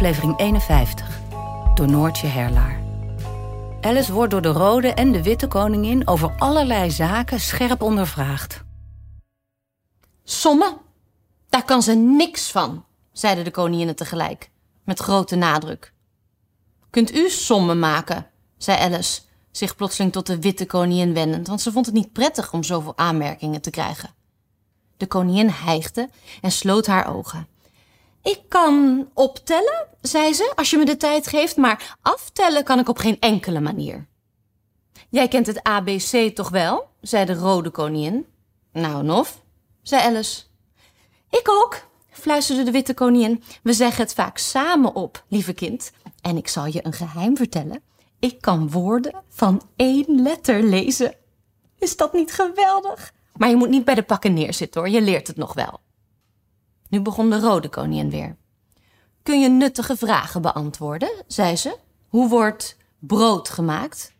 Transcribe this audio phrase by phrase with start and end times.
[0.00, 1.20] Aflevering 51.
[1.74, 2.80] Door Noortje Herlaar.
[3.80, 8.62] Alice wordt door de rode en de witte koningin over allerlei zaken scherp ondervraagd.
[10.24, 10.76] Sommen?
[11.48, 14.50] Daar kan ze niks van, zeiden de koninginnen tegelijk,
[14.84, 15.92] met grote nadruk.
[16.90, 19.20] Kunt u sommen maken, zei Alice,
[19.50, 22.96] zich plotseling tot de witte koningin wendend, want ze vond het niet prettig om zoveel
[22.96, 24.10] aanmerkingen te krijgen.
[24.96, 26.08] De koningin hijgde
[26.40, 27.46] en sloot haar ogen.
[28.22, 32.88] Ik kan optellen, zei ze, als je me de tijd geeft, maar aftellen kan ik
[32.88, 34.06] op geen enkele manier.
[35.10, 36.88] Jij kent het ABC toch wel?
[37.00, 38.26] zei de rode koningin.
[38.72, 39.42] Nou, Nof,
[39.82, 40.42] zei Alice.
[41.30, 43.42] Ik ook, fluisterde de witte koningin.
[43.62, 45.92] We zeggen het vaak samen op, lieve kind.
[46.20, 47.82] En ik zal je een geheim vertellen.
[48.18, 51.14] Ik kan woorden van één letter lezen.
[51.78, 53.12] Is dat niet geweldig?
[53.36, 55.80] Maar je moet niet bij de pakken neerzitten hoor, je leert het nog wel.
[56.90, 58.36] Nu begon de rode koningin weer.
[59.22, 61.76] Kun je nuttige vragen beantwoorden, zei ze.
[62.08, 64.12] Hoe wordt brood gemaakt?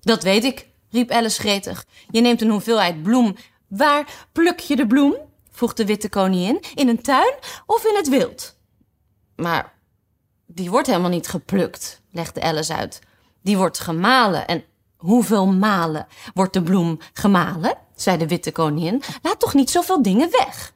[0.00, 1.84] Dat weet ik, riep Alice gretig.
[2.10, 3.36] Je neemt een hoeveelheid bloem.
[3.68, 5.16] Waar pluk je de bloem?
[5.50, 6.62] vroeg de witte koningin.
[6.74, 7.34] In een tuin
[7.66, 8.56] of in het wild?
[9.36, 9.72] Maar
[10.46, 13.00] die wordt helemaal niet geplukt, legde Alice uit.
[13.42, 14.46] Die wordt gemalen.
[14.46, 14.64] En
[14.96, 17.78] hoeveel malen wordt de bloem gemalen?
[17.94, 19.02] zei de witte koningin.
[19.22, 20.72] Laat toch niet zoveel dingen weg.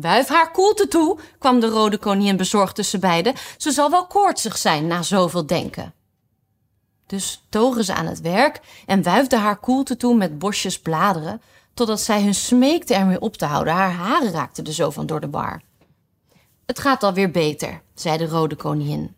[0.00, 3.34] Wuif haar koelte toe, kwam de rode koningin bezorgd tussen beiden.
[3.56, 5.94] Ze zal wel koortsig zijn na zoveel denken.
[7.06, 11.42] Dus togen ze aan het werk en wuifde haar koelte toe met bosjes bladeren,
[11.74, 13.72] totdat zij hun smeekte ermee op te houden.
[13.72, 15.62] Haar haren raakten er zo van door de war.
[16.66, 19.16] Het gaat alweer beter, zei de rode koningin.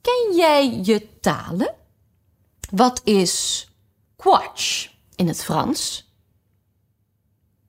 [0.00, 1.74] Ken jij je talen?
[2.70, 3.68] Wat is
[4.16, 6.12] quatsch in het Frans?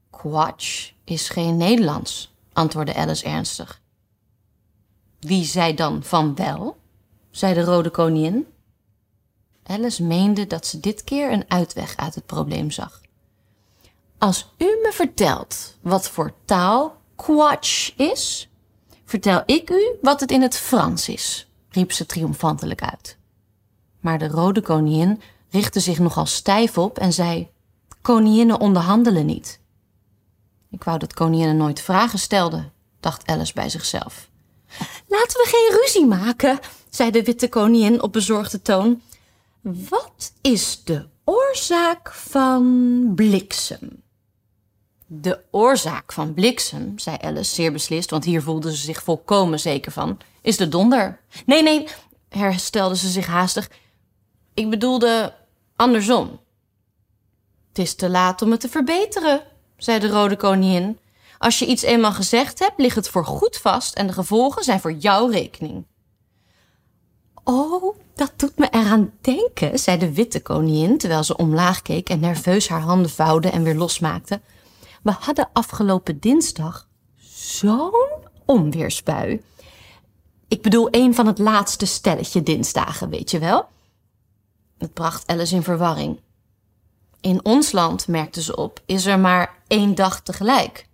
[0.10, 3.82] Quatsch is geen Nederlands, antwoordde Alice ernstig.
[5.20, 6.78] Wie zei dan van wel?
[7.32, 8.48] zei de rode koningin.
[9.64, 13.02] Alice meende dat ze dit keer een uitweg uit het probleem zag.
[14.18, 18.50] Als u me vertelt wat voor taal quatsch is,
[19.06, 23.18] vertel ik u wat het in het Frans is, riep ze triomfantelijk uit.
[24.00, 27.50] Maar de rode koningin richtte zich nogal stijf op en zei:
[28.02, 29.60] Koninginnen onderhandelen niet.
[30.72, 34.30] Ik wou dat koninginnen nooit vragen stelden, dacht Alice bij zichzelf.
[35.08, 36.60] Laten we geen ruzie maken,
[36.90, 39.02] zei de witte koningin op bezorgde toon.
[39.62, 44.04] Wat is de oorzaak van bliksem?
[45.08, 49.92] De oorzaak van bliksem, zei Alice zeer beslist, want hier voelde ze zich volkomen zeker
[49.92, 51.20] van, is de donder.
[51.46, 51.88] Nee, nee,
[52.30, 53.70] herstelde ze zich haastig.
[54.54, 55.34] Ik bedoelde
[55.76, 56.40] andersom.
[57.68, 59.42] Het is te laat om het te verbeteren,
[59.78, 61.00] zei de rode koningin.
[61.38, 64.80] Als je iets eenmaal gezegd hebt, ligt het voor goed vast en de gevolgen zijn
[64.80, 65.86] voor jouw rekening.
[67.44, 72.20] Oh, dat doet me eraan denken, zei de witte koningin terwijl ze omlaag keek en
[72.20, 74.42] nerveus haar handen vouwde en weer losmaakte.
[75.04, 76.88] We hadden afgelopen dinsdag
[77.18, 77.94] zo'n
[78.46, 79.42] onweersbui.
[80.48, 83.68] Ik bedoel, een van het laatste stelletje dinsdagen, weet je wel?
[84.78, 86.20] Het bracht Alice in verwarring.
[87.26, 90.88] In ons land, merkte ze op, is er maar één dag tegelijk.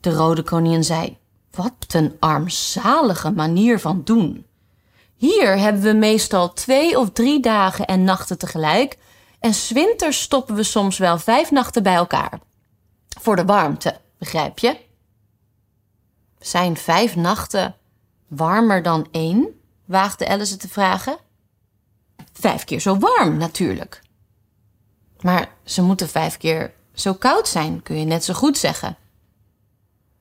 [0.00, 1.18] De rode koningin zei:
[1.50, 4.46] Wat een armzalige manier van doen.
[5.14, 8.98] Hier hebben we meestal twee of drie dagen en nachten tegelijk,
[9.40, 12.40] en zwinters stoppen we soms wel vijf nachten bij elkaar.
[13.20, 14.76] Voor de warmte, begrijp je?
[16.38, 17.76] Zijn vijf nachten
[18.28, 19.60] warmer dan één?
[19.84, 21.16] waagde Alice te vragen.
[22.32, 24.03] Vijf keer zo warm, natuurlijk.
[25.24, 28.96] Maar ze moeten vijf keer zo koud zijn, kun je net zo goed zeggen.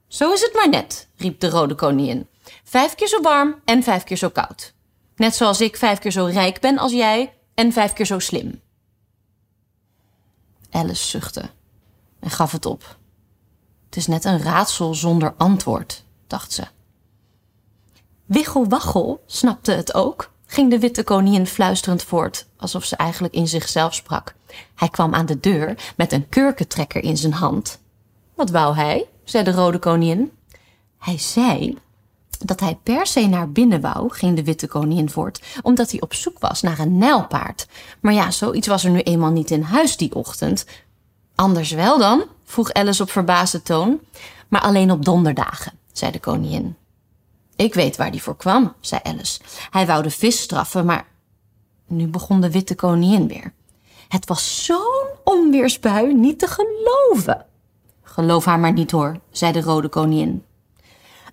[0.07, 2.27] Zo is het maar net, riep de rode koningin.
[2.63, 4.73] Vijf keer zo warm en vijf keer zo koud.
[5.15, 8.61] Net zoals ik vijf keer zo rijk ben als jij en vijf keer zo slim.
[10.71, 11.49] Alice zuchtte
[12.19, 12.97] en gaf het op.
[13.85, 16.63] Het is net een raadsel zonder antwoord, dacht ze.
[18.25, 23.93] Wiggelwaggel snapte het ook, ging de witte koningin fluisterend voort, alsof ze eigenlijk in zichzelf
[23.93, 24.35] sprak.
[24.75, 27.79] Hij kwam aan de deur met een kurkentrekker in zijn hand.
[28.35, 29.07] Wat wou hij?
[29.23, 30.31] zei de rode koningin.
[30.97, 31.77] Hij zei
[32.39, 36.13] Dat hij per se naar binnen wou, ging de witte koningin voort, omdat hij op
[36.13, 37.67] zoek was naar een nijlpaard.
[37.99, 40.65] Maar ja, zoiets was er nu eenmaal niet in huis die ochtend.
[41.35, 42.23] Anders wel dan?
[42.43, 43.99] vroeg Alice op verbaasde toon.
[44.47, 46.75] Maar alleen op donderdagen, zei de koningin.
[47.55, 49.39] Ik weet waar die voor kwam, zei Alice.
[49.69, 51.07] Hij wou de vis straffen, maar.
[51.87, 53.53] Nu begon de witte koningin weer.
[54.07, 57.45] Het was zo'n onweersbui niet te geloven.
[58.03, 60.43] Geloof haar maar niet hoor, zei de rode koningin.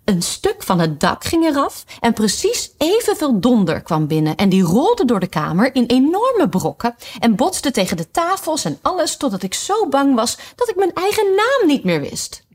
[0.05, 4.62] Een stuk van het dak ging eraf en precies evenveel donder kwam binnen en die
[4.62, 9.43] rolde door de kamer in enorme brokken en botste tegen de tafels en alles totdat
[9.43, 12.46] ik zo bang was dat ik mijn eigen naam niet meer wist.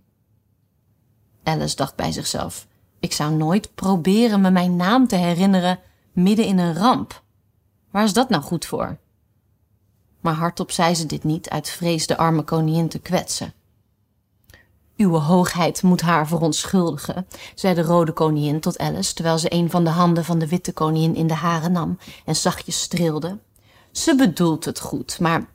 [1.44, 2.68] Alice dacht bij zichzelf,
[3.06, 5.80] ik zou nooit proberen me mijn naam te herinneren
[6.12, 7.24] midden in een ramp.
[7.92, 8.98] Waar is dat nou goed voor?
[10.19, 13.54] Maar hardop zei ze dit niet uit vrees de arme koningin te kwetsen.
[14.96, 19.84] Uwe hoogheid moet haar verontschuldigen, zei de rode koningin tot Alice, terwijl ze een van
[19.84, 23.38] de handen van de witte koningin in de haren nam en zachtjes streelde.
[23.92, 25.50] Ze bedoelt het goed, maar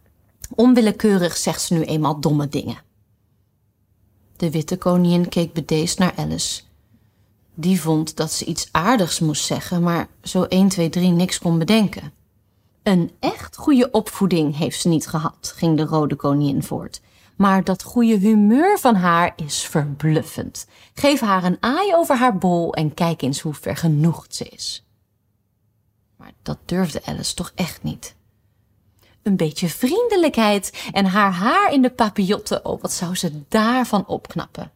[0.54, 2.78] onwillekeurig zegt ze nu eenmaal domme dingen.
[4.36, 6.62] De witte koningin keek bedeesd naar Alice.
[7.54, 11.58] Die vond dat ze iets aardigs moest zeggen, maar zo 1, 2, 3 niks kon
[11.58, 12.12] bedenken.
[12.82, 17.00] Een echt goede opvoeding heeft ze niet gehad, ging de rode koningin voort.
[17.36, 20.66] Maar dat goede humeur van haar is verbluffend.
[20.94, 24.84] Geef haar een aai over haar bol en kijk eens hoe vergenoegd ze is.
[26.16, 28.14] Maar dat durfde Alice toch echt niet.
[29.22, 34.72] Een beetje vriendelijkheid en haar haar in de papillotten, oh wat zou ze daarvan opknappen.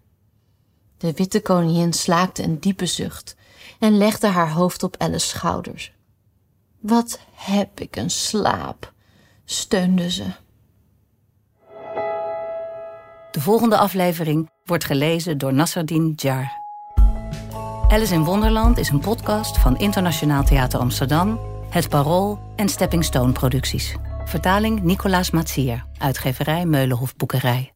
[1.05, 3.37] De witte koningin slaakte een diepe zucht
[3.79, 5.93] en legde haar hoofd op Alice's schouders.
[6.81, 8.93] Wat heb ik een slaap,
[9.45, 10.25] steunde ze.
[13.31, 16.53] De volgende aflevering wordt gelezen door Nasserdin Jar.
[17.89, 21.41] Alice in Wonderland is een podcast van Internationaal Theater Amsterdam,
[21.71, 23.97] Het Parool en Stepping Stone Producties.
[24.25, 27.74] Vertaling Nicolaas Matsier, uitgeverij Meulenhof Boekerij.